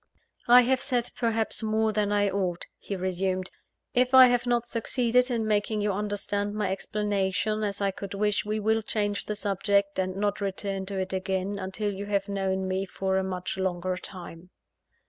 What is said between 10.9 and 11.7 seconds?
it again,